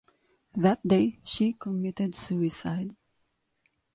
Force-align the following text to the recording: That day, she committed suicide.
That 0.55 0.79
day, 0.87 1.19
she 1.23 1.53
committed 1.53 2.15
suicide. 2.15 2.95